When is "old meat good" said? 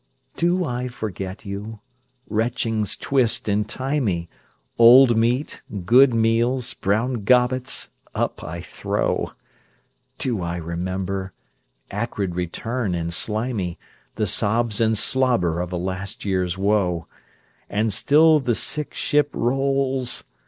4.79-6.11